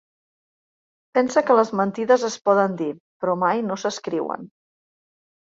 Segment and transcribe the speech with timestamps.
[1.17, 2.89] Pensa que les mentides es poden dir,
[3.25, 4.51] però mai no s'escriuen.